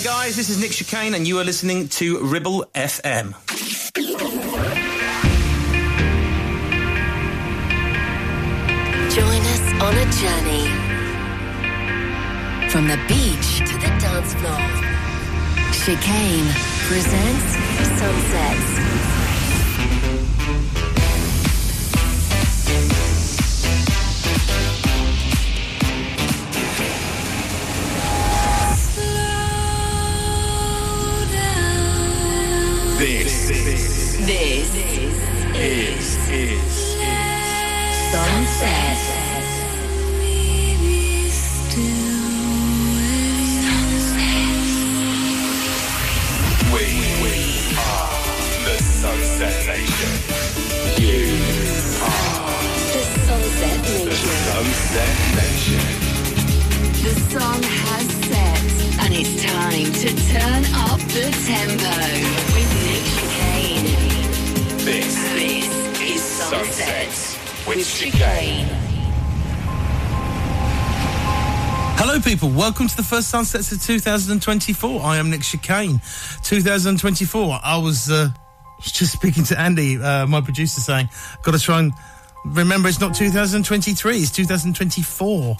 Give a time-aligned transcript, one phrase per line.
[0.00, 3.34] Hey guys, this is Nick Chicane, and you are listening to Ribble FM.
[9.14, 10.64] Join us on a journey
[12.70, 14.56] from the beach to the dance floor.
[15.84, 16.48] Chicane
[16.88, 17.58] presents
[18.00, 19.29] Sunsets.
[34.30, 35.16] This This
[35.56, 36.70] is, is
[38.12, 38.98] Sunset.
[46.72, 46.86] we,
[47.22, 47.34] we
[47.76, 48.14] are
[48.66, 50.12] the Sunset Nation.
[51.02, 51.26] You
[52.94, 54.14] The Sunset the
[54.46, 55.86] Sunset Nation.
[57.02, 58.62] The sun has set,
[59.02, 62.89] and it's time to turn up the tempo with.
[64.84, 67.86] This This is Sunset with.
[67.86, 68.66] Chicane.
[71.98, 72.48] Hello, people.
[72.48, 75.02] Welcome to the first sunsets of 2024.
[75.02, 76.00] I am Nick Chicane.
[76.44, 77.60] 2024.
[77.62, 78.30] I was uh,
[78.80, 81.10] just speaking to Andy, uh, my producer, saying,
[81.42, 81.92] "Got to try and
[82.46, 84.16] remember it's not 2023.
[84.16, 85.58] It's 2024."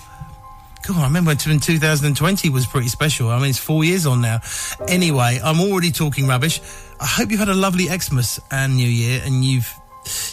[0.92, 3.28] God, I remember when 2020 was pretty special.
[3.28, 4.40] I mean, it's four years on now.
[4.88, 6.60] Anyway, I'm already talking rubbish.
[6.98, 9.72] I hope you've had a lovely Xmas and New Year, and you've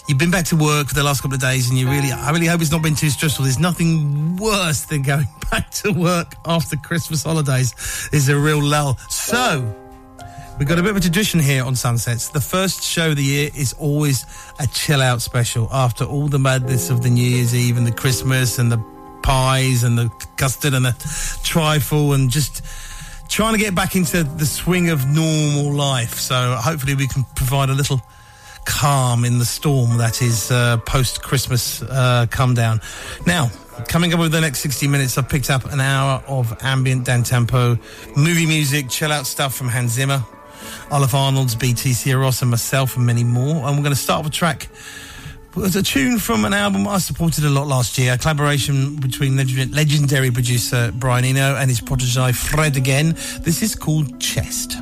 [0.08, 2.32] you've been back to work for the last couple of days, and you really, I
[2.32, 3.44] really hope it's not been too stressful.
[3.44, 8.10] There's nothing worse than going back to work after Christmas holidays.
[8.12, 8.98] Is a real lull.
[9.10, 9.76] So.
[10.58, 12.30] We've got a bit of a tradition here on Sunsets.
[12.30, 14.26] The first show of the year is always
[14.60, 17.92] a chill out special after all the madness of the New Year's Eve and the
[17.92, 18.84] Christmas and the
[19.28, 22.64] pies and the custard and the trifle and just
[23.28, 26.14] trying to get back into the swing of normal life.
[26.14, 28.02] So hopefully we can provide a little
[28.66, 32.80] calm in the storm that is uh, post Christmas uh, come down.
[33.26, 33.52] Now,
[33.90, 37.24] coming up with the next 60 minutes, I've picked up an hour of ambient down
[37.24, 37.78] tempo,
[38.16, 40.24] movie music, chill out stuff from Hans Zimmer,
[40.90, 43.68] Olafur Arnalds BTC Ross, and myself, and many more.
[43.68, 44.70] And we're going to start with a track.
[45.60, 49.36] It's a tune from an album I supported a lot last year, a collaboration between
[49.36, 53.16] legend- legendary producer Brian Eno and his protege Fred again.
[53.42, 54.20] This is called.
[54.20, 54.78] Chest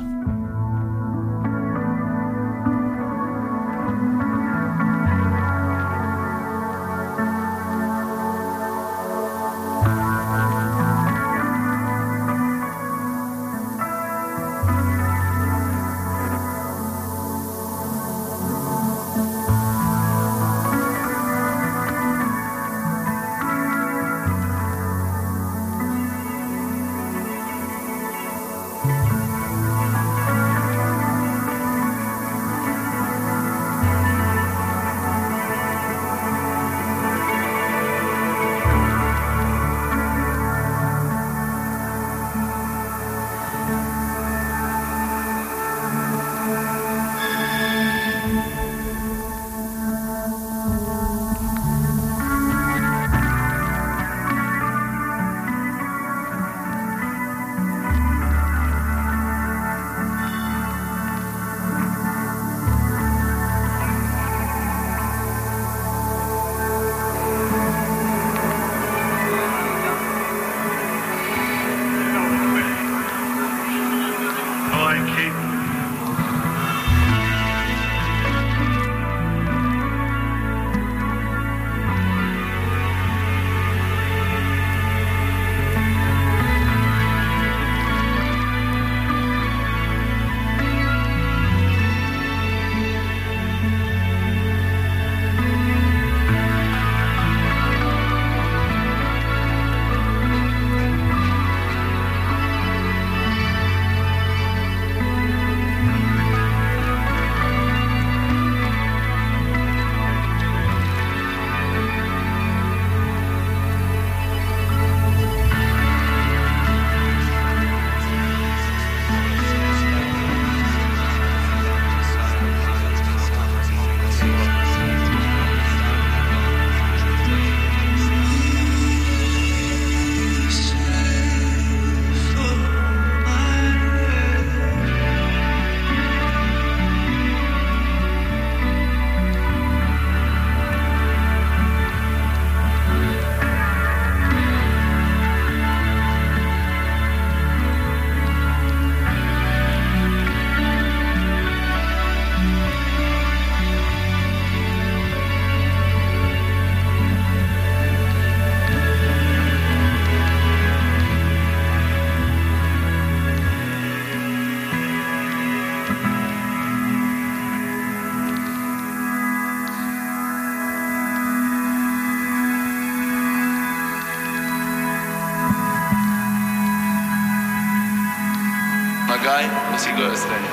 [180.16, 180.45] свидания.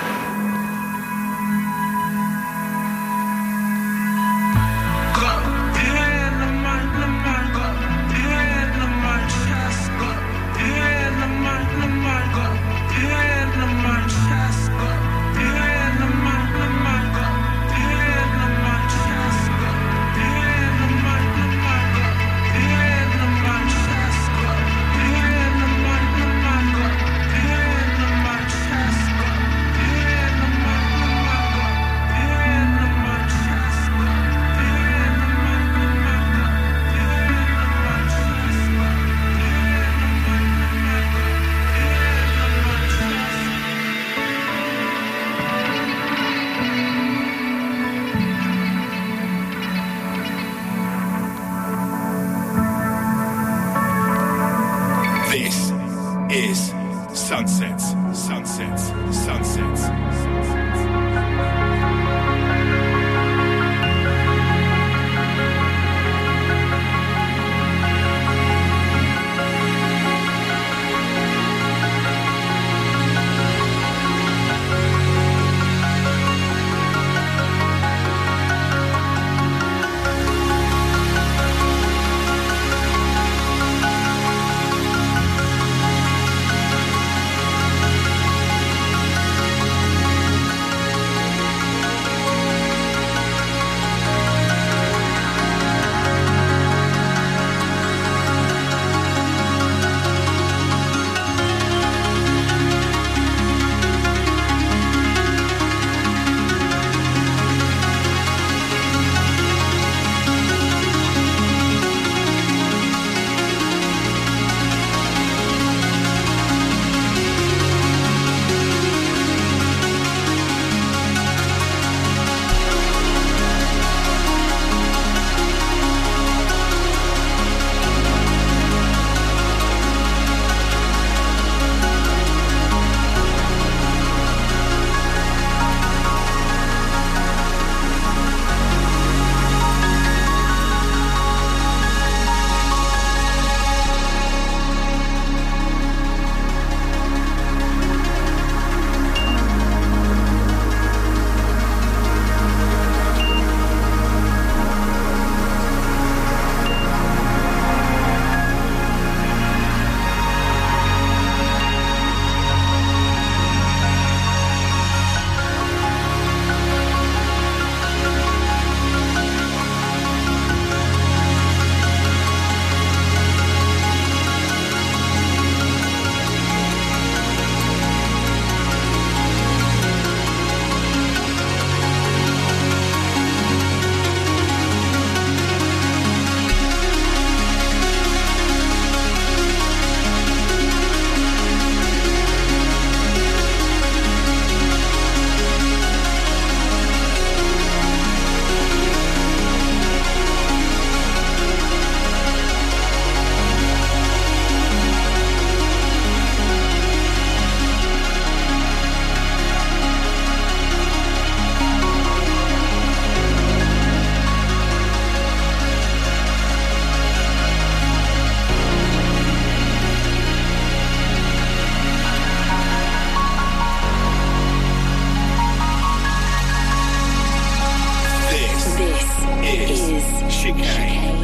[230.33, 231.22] chicane.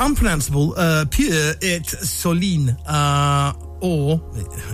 [0.00, 1.26] Unpronounceable uh, Þú
[1.60, 4.20] ert sólin, uh, or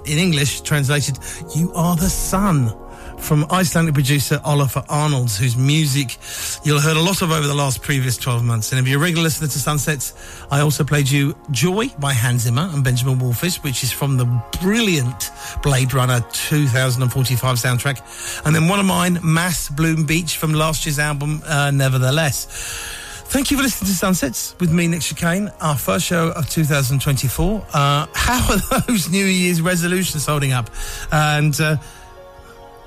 [0.06, 1.18] in English translated,
[1.56, 2.71] You Are the Sun,
[3.18, 6.16] from Icelandic producer Olafur Arnalds, whose music
[6.64, 8.71] you'll heard a lot of over the last previous 12 months.
[8.71, 10.14] And if you're a regular listener to Sunsets,
[10.50, 14.26] I also played you Joy by Hans Zimmer and Benjamin Wallfisch, which is from the
[14.61, 18.47] brilliant Blade Runner 2045 soundtrack.
[18.47, 22.95] And then one of mine, Mass Bloom Beach, from last year's album, uh, Nevertheless.
[23.28, 27.66] Thank you for listening to Sunsets with me, Nick Chicane, our first show of 2024.
[27.73, 30.71] Uh, how are those New Year's resolutions holding up?
[31.12, 31.76] And uh,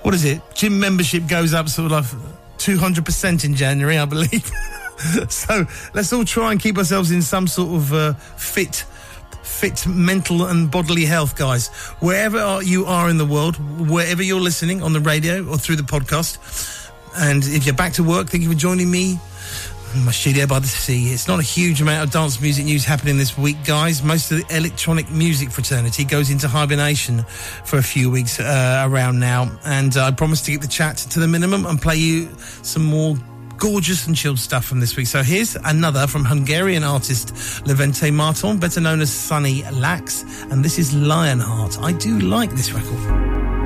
[0.01, 0.41] what is it?
[0.55, 2.15] Gym membership goes up sort of
[2.57, 4.49] 200% in January, I believe.
[5.29, 8.85] so let's all try and keep ourselves in some sort of uh, fit
[9.43, 11.67] fit mental and bodily health, guys.
[11.99, 13.57] Wherever you are in the world,
[13.89, 18.03] wherever you're listening on the radio or through the podcast, and if you're back to
[18.03, 19.19] work, thank you for joining me
[19.95, 21.11] my studio by the sea.
[21.11, 24.03] It's not a huge amount of dance music news happening this week, guys.
[24.03, 27.23] Most of the electronic music fraternity goes into hibernation
[27.65, 30.97] for a few weeks uh, around now, and uh, I promise to keep the chat
[30.97, 32.29] to the minimum and play you
[32.61, 33.15] some more
[33.57, 35.07] gorgeous and chilled stuff from this week.
[35.07, 37.33] So here's another from Hungarian artist
[37.65, 41.79] Levente Marton, better known as Sunny Lax, and this is Lionheart.
[41.79, 43.58] I do like this record.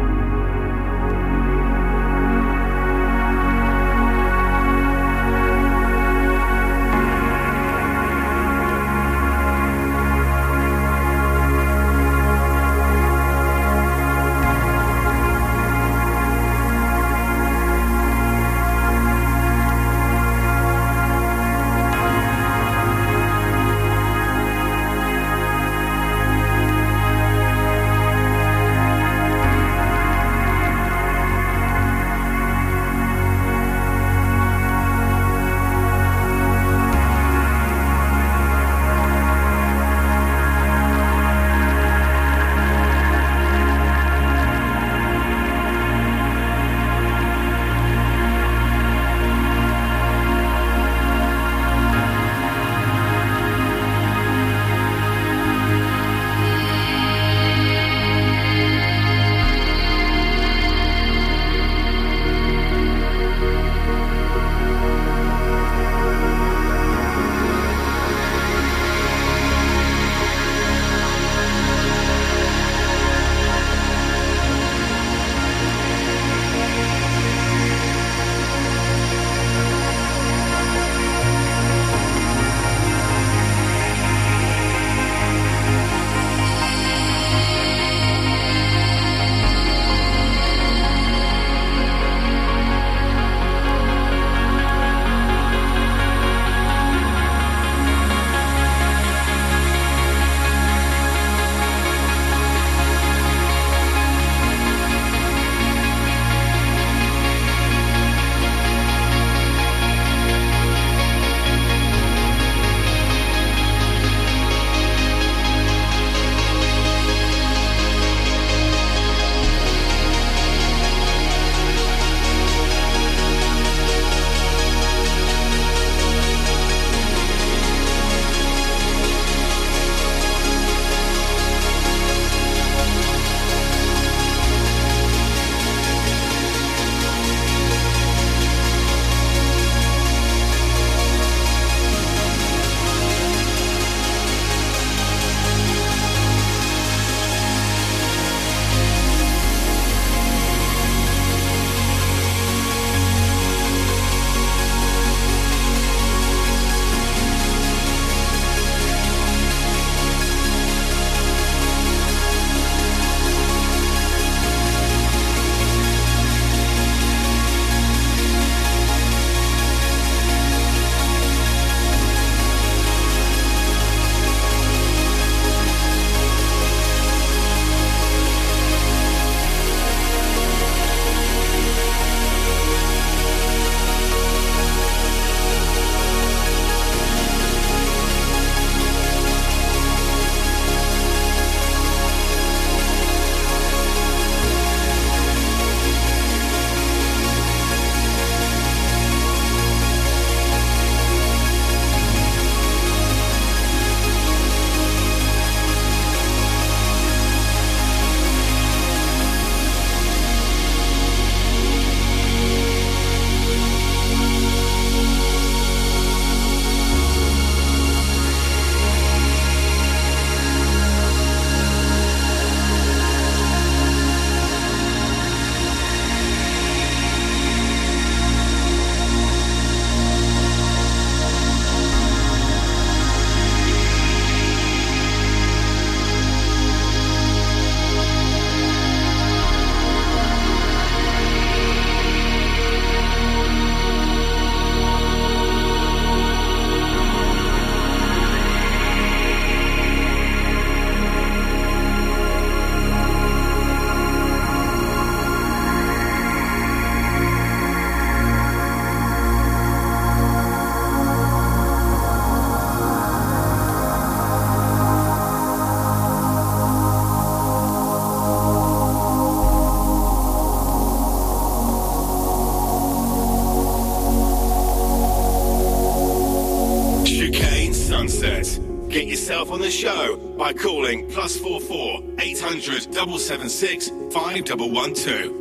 [284.54, 285.33] Double one two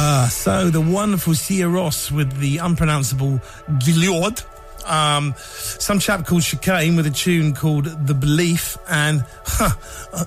[0.00, 3.40] Uh, so the wonderful Sierra Ross with the unpronounceable
[3.80, 4.44] Gilliard.
[4.88, 9.70] Um, some chap called Chicane with a tune called The Belief, and huh,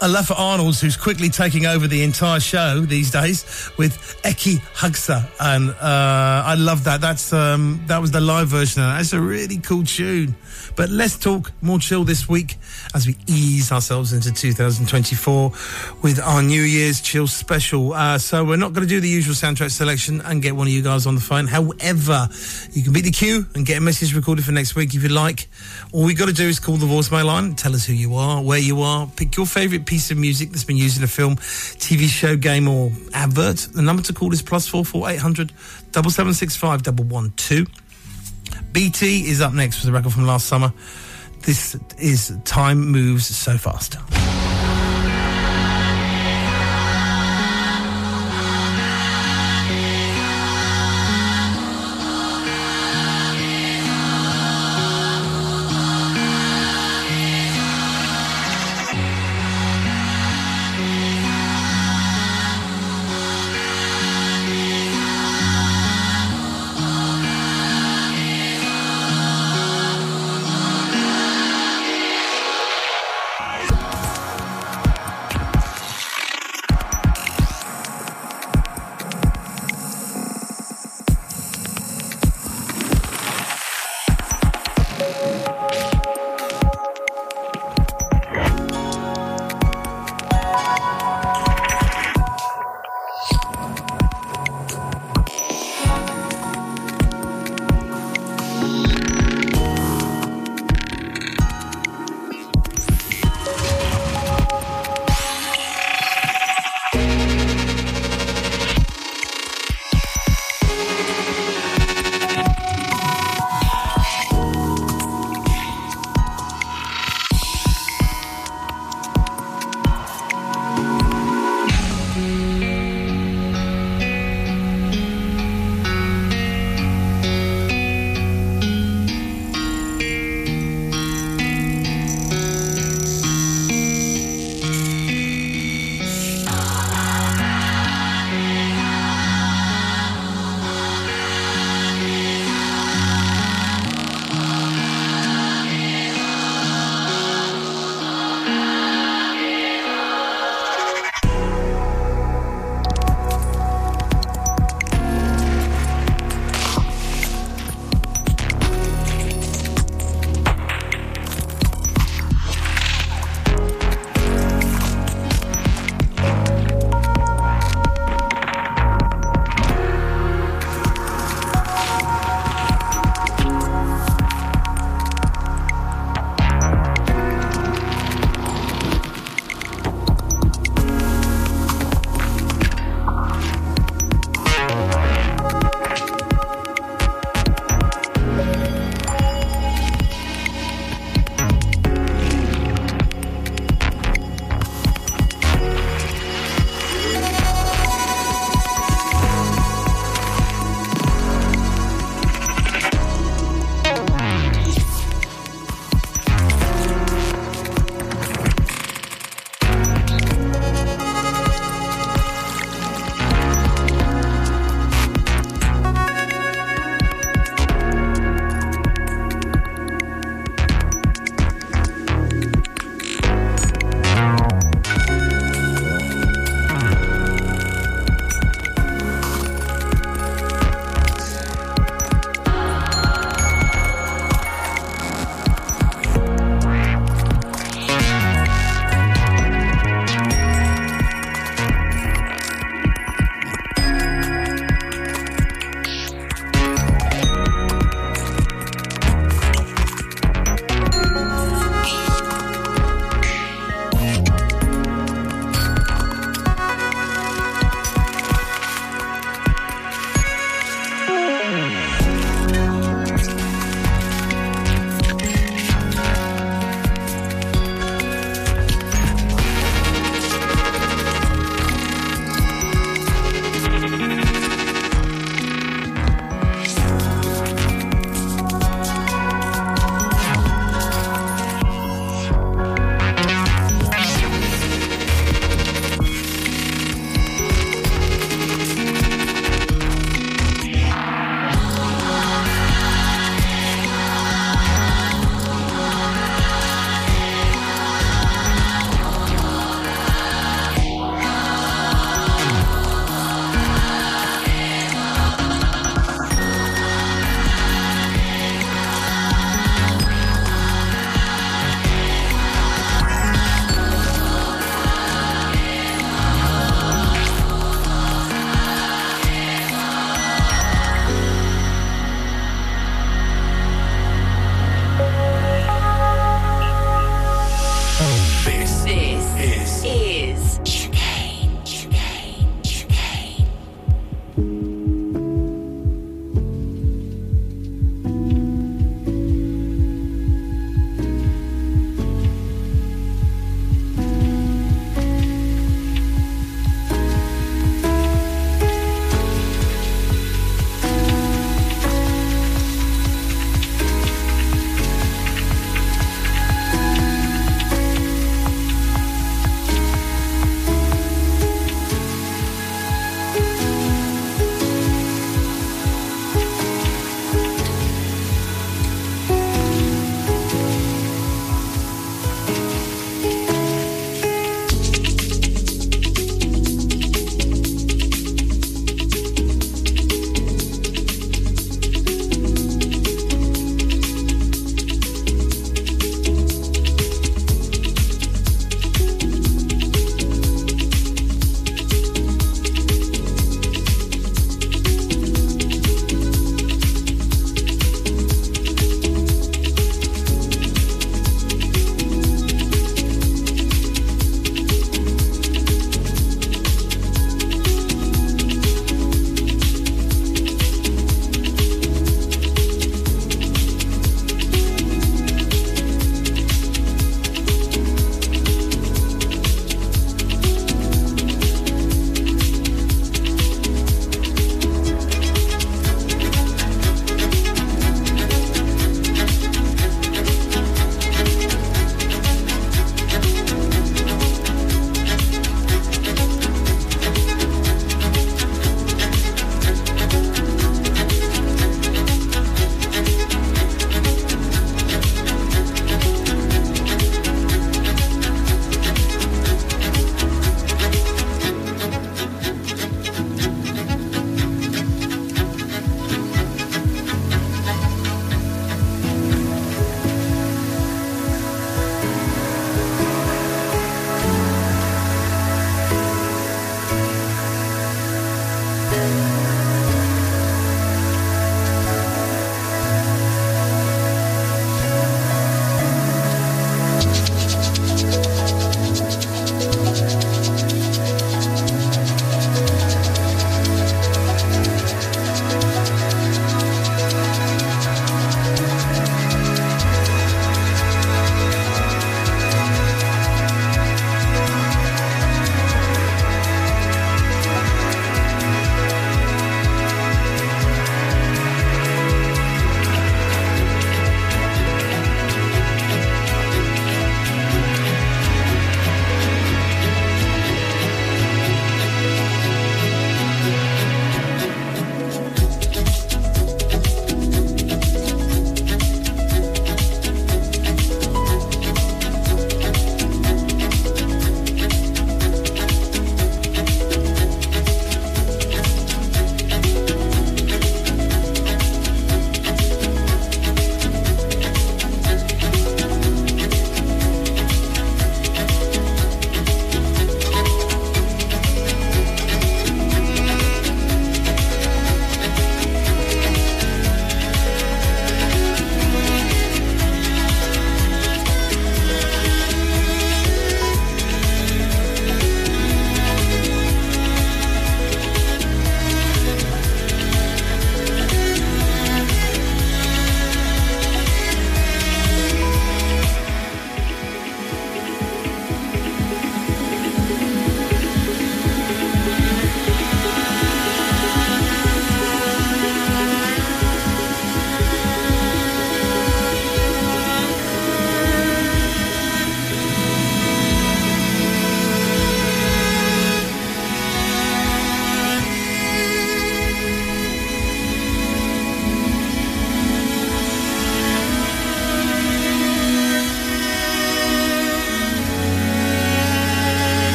[0.00, 5.70] Olafur Arnalds, who's quickly taking over the entire show these days with Ekki Hugsa, and
[5.70, 7.00] uh, I love that.
[7.00, 8.82] That's um, that was the live version.
[8.82, 8.96] That.
[8.96, 10.34] That's a really cool tune.
[10.74, 12.56] But let's talk more chill this week
[12.94, 15.52] as we ease ourselves into 2024
[16.02, 17.92] with our New Year's chill special.
[17.92, 20.72] Uh, so we're not going to do the usual soundtrack selection and get one of
[20.72, 21.46] you guys on the phone.
[21.46, 22.28] However,
[22.72, 25.08] you can beat the queue and get a message recorded for next week if you
[25.10, 25.48] like.
[25.92, 28.42] All we've got to do is call the voicemail line, tell us who you are,
[28.42, 31.36] where you are, pick your favourite piece of music that's been used in a film,
[31.36, 33.56] TV show, game, or advert.
[33.74, 35.52] The number to call is plus four four eight hundred
[35.92, 37.66] double seven six five double one two.
[38.72, 40.72] BT is up next with a record from last summer.
[41.42, 43.96] This is Time Moves So Fast.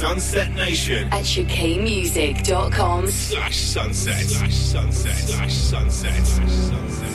[0.00, 1.08] Sunset Nation.
[1.12, 4.24] At chicanemusic.com slash sunset.
[4.24, 5.14] Slash sunset.
[5.14, 6.26] Slash sunset.
[6.26, 7.09] Slash sunset.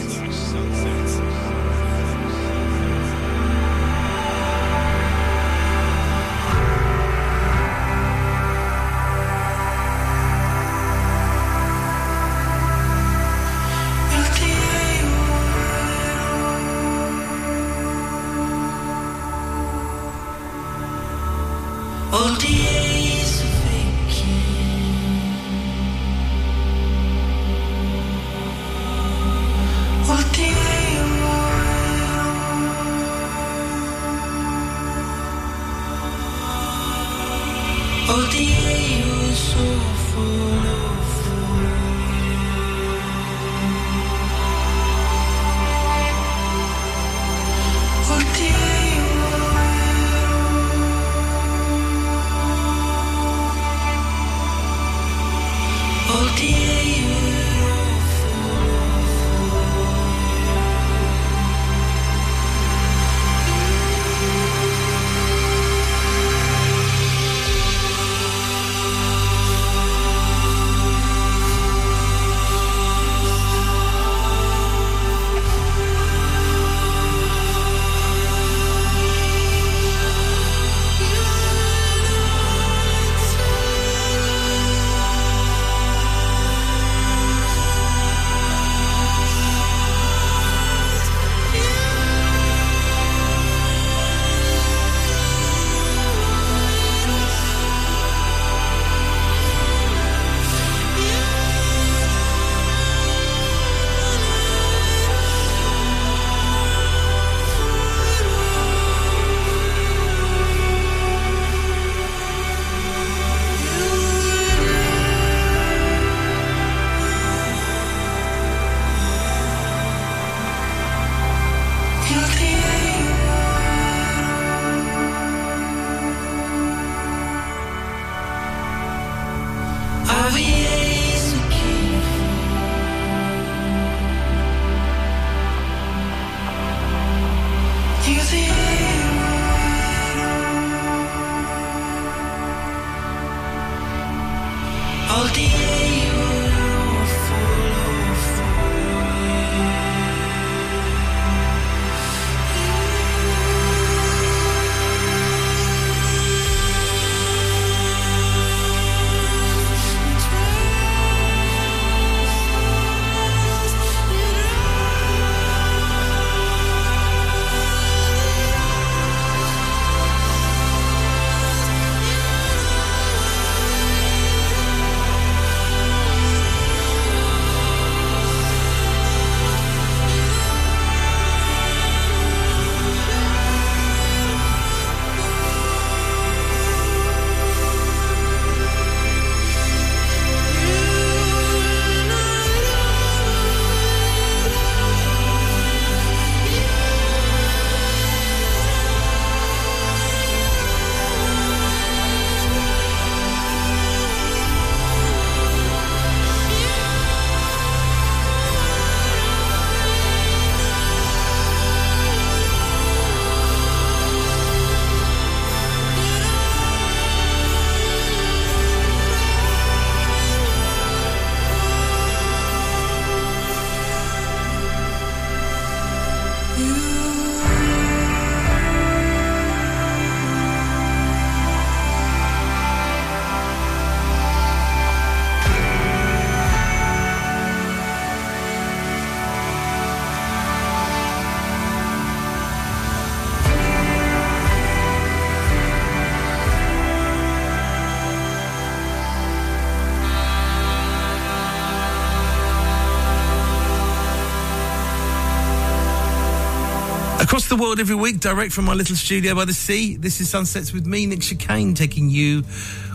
[257.35, 259.95] José the world every week, direct from my little studio by the sea.
[259.95, 262.43] This is Sunsets with me, Nick Chicane, taking you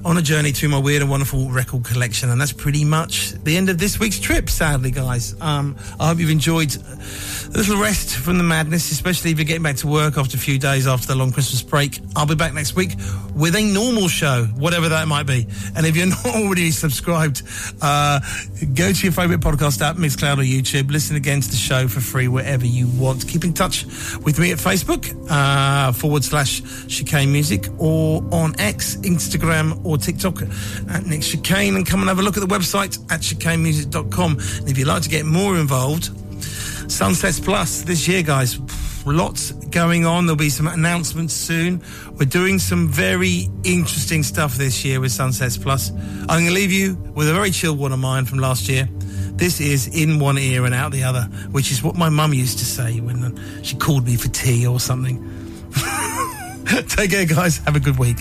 [0.05, 2.31] on a journey through my weird and wonderful record collection.
[2.31, 5.39] And that's pretty much the end of this week's trip, sadly, guys.
[5.41, 9.63] Um, I hope you've enjoyed a little rest from the madness, especially if you're getting
[9.63, 11.99] back to work after a few days after the long Christmas break.
[12.17, 12.97] I'll be back next week
[13.35, 15.47] with a normal show, whatever that might be.
[15.77, 17.43] And if you're not already subscribed,
[17.83, 18.21] uh,
[18.75, 20.91] go to your favourite podcast app, Mixcloud or YouTube.
[20.91, 23.27] Listen again to the show for free wherever you want.
[23.29, 23.85] Keep in touch
[24.25, 30.43] with me at Facebook uh, forward slash chicane music or on X, Instagram or TikTok
[30.91, 34.33] at Nick Chicane and come and have a look at the website at chicanemusic.com.
[34.33, 36.11] And if you'd like to get more involved,
[36.91, 38.59] Sunsets Plus this year, guys.
[39.07, 40.27] Lots going on.
[40.27, 41.83] There'll be some announcements soon.
[42.19, 45.91] We're doing some very interesting stuff this year with Sunsets Plus.
[45.91, 48.89] I'm going to leave you with a very chill one of mine from last year.
[49.33, 52.59] This is in one ear and out the other, which is what my mum used
[52.59, 55.19] to say when she called me for tea or something.
[56.89, 57.59] Take care, guys.
[57.59, 58.19] Have a good week.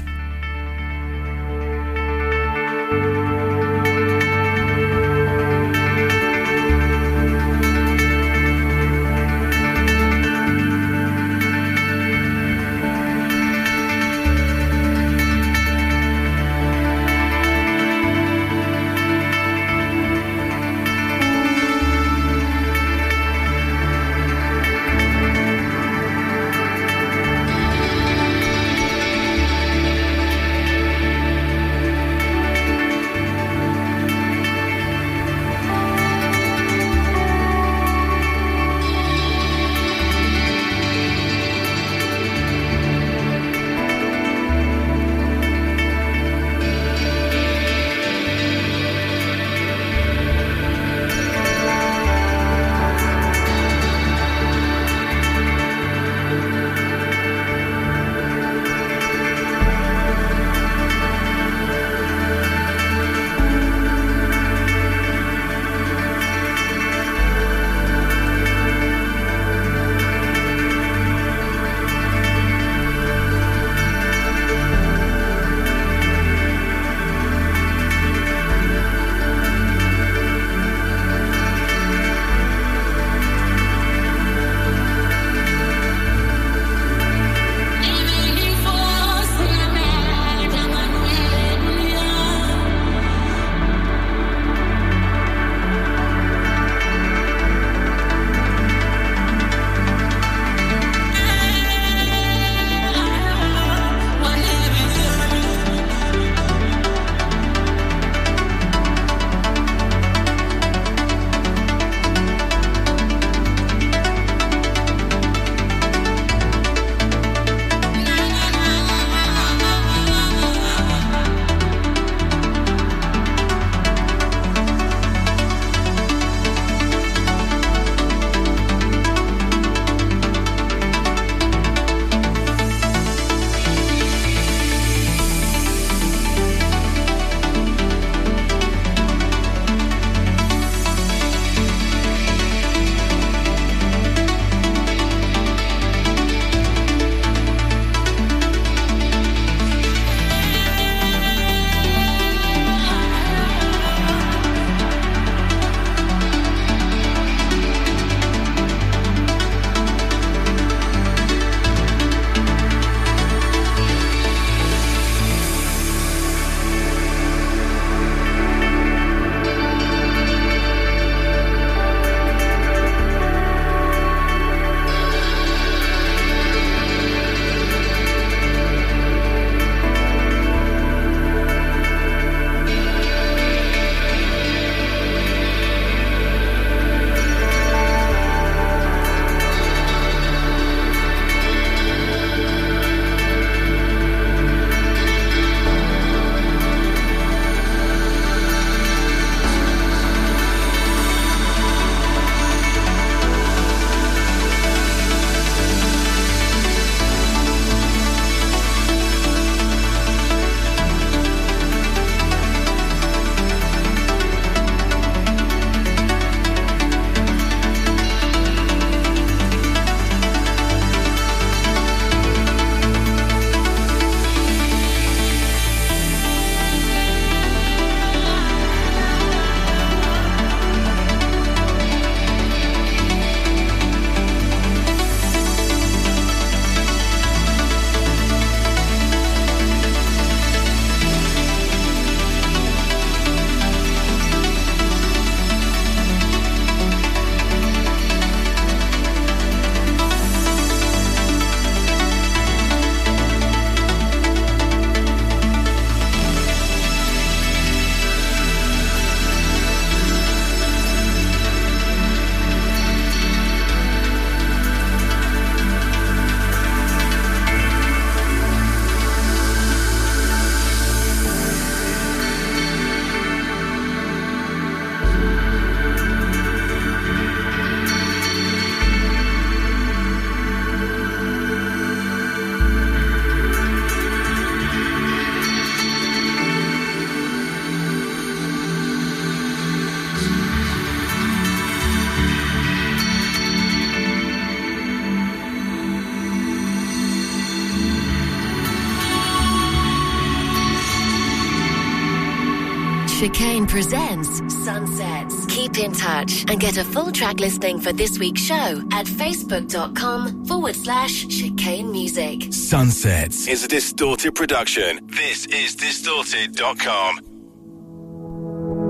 [305.80, 310.76] In touch and get a full track listing for this week's show at facebook.com forward
[310.76, 312.54] slash chicane music.
[312.54, 315.00] Sunsets is a distorted production.
[315.08, 317.20] This is distorted.com.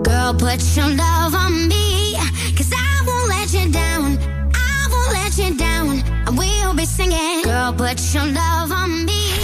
[0.04, 2.16] Girl, put your love on me,
[2.58, 4.18] cause I won't let you down.
[4.54, 6.02] I won't let you down.
[6.28, 7.44] And we'll be singing.
[7.44, 9.39] Girl, put your love on me.